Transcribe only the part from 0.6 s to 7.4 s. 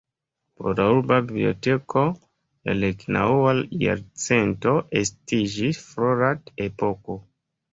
la Urba Biblioteko la deknaŭa jarcento estiĝis florad-epoko.